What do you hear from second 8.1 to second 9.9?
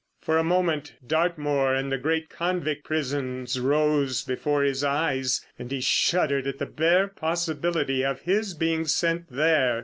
his being sent there.